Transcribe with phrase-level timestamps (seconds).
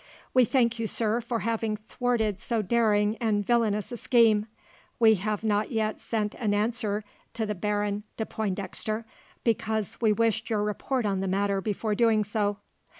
[0.33, 4.47] "We thank you, sir, for having thwarted so daring and villainous a scheme.
[4.99, 7.03] We have not yet sent an answer
[7.35, 9.05] to the Baron de Pointdexter,
[9.43, 12.57] because we wished your report of the matter before doing so.